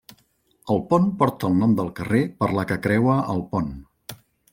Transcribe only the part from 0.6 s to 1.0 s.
El